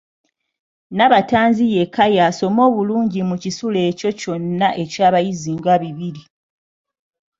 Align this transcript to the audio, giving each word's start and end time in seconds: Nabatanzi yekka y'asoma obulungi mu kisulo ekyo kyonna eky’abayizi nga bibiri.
Nabatanzi 0.97 1.63
yekka 1.75 2.05
y'asoma 2.15 2.61
obulungi 2.69 3.19
mu 3.29 3.35
kisulo 3.43 3.79
ekyo 3.89 4.09
kyonna 4.19 4.67
eky’abayizi 4.83 5.51
nga 5.57 5.73
bibiri. 5.81 6.23